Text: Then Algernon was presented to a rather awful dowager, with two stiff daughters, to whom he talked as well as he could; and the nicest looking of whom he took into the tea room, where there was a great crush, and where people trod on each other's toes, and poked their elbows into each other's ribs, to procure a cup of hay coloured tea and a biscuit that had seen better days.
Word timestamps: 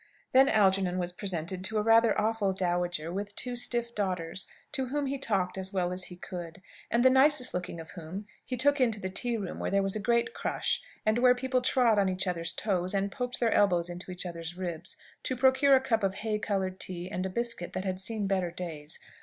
Then 0.31 0.49
Algernon 0.49 0.97
was 0.97 1.11
presented 1.11 1.63
to 1.65 1.77
a 1.77 1.83
rather 1.83 2.19
awful 2.19 2.53
dowager, 2.53 3.11
with 3.13 3.35
two 3.35 3.55
stiff 3.55 3.93
daughters, 3.93 4.47
to 4.71 4.87
whom 4.87 5.05
he 5.05 5.19
talked 5.19 5.59
as 5.59 5.71
well 5.71 5.93
as 5.93 6.05
he 6.05 6.15
could; 6.15 6.59
and 6.89 7.05
the 7.05 7.11
nicest 7.11 7.53
looking 7.53 7.79
of 7.79 7.91
whom 7.91 8.25
he 8.43 8.57
took 8.57 8.81
into 8.81 8.99
the 8.99 9.11
tea 9.11 9.37
room, 9.37 9.59
where 9.59 9.69
there 9.69 9.83
was 9.83 9.95
a 9.95 9.99
great 9.99 10.33
crush, 10.33 10.81
and 11.05 11.19
where 11.19 11.35
people 11.35 11.61
trod 11.61 11.99
on 11.99 12.09
each 12.09 12.25
other's 12.25 12.53
toes, 12.53 12.95
and 12.95 13.11
poked 13.11 13.39
their 13.39 13.51
elbows 13.51 13.91
into 13.91 14.09
each 14.09 14.25
other's 14.25 14.57
ribs, 14.57 14.97
to 15.21 15.35
procure 15.35 15.75
a 15.75 15.79
cup 15.79 16.01
of 16.03 16.15
hay 16.15 16.39
coloured 16.39 16.79
tea 16.79 17.07
and 17.07 17.23
a 17.27 17.29
biscuit 17.29 17.73
that 17.73 17.85
had 17.85 17.99
seen 17.99 18.25
better 18.25 18.49
days. 18.49 18.97